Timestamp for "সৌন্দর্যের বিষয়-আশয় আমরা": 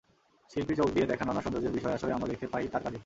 1.41-2.27